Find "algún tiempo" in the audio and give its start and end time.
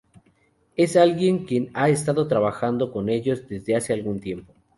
3.93-4.51